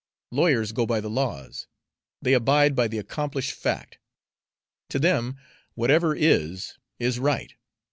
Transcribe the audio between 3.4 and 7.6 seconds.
fact; to them, whatever is, is right.